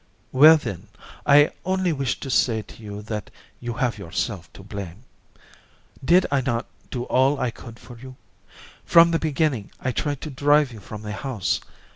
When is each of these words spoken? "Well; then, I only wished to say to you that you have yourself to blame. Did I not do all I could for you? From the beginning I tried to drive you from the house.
"Well; 0.31 0.57
then, 0.57 0.87
I 1.27 1.51
only 1.63 1.93
wished 1.93 2.23
to 2.23 2.31
say 2.31 2.63
to 2.63 2.81
you 2.81 3.03
that 3.03 3.29
you 3.59 3.73
have 3.73 3.99
yourself 3.99 4.51
to 4.53 4.63
blame. 4.63 5.03
Did 6.03 6.25
I 6.31 6.41
not 6.41 6.65
do 6.89 7.03
all 7.03 7.39
I 7.39 7.51
could 7.51 7.77
for 7.77 7.99
you? 7.99 8.15
From 8.83 9.11
the 9.11 9.19
beginning 9.19 9.69
I 9.79 9.91
tried 9.91 10.21
to 10.21 10.31
drive 10.31 10.71
you 10.71 10.79
from 10.79 11.03
the 11.03 11.11
house. 11.11 11.61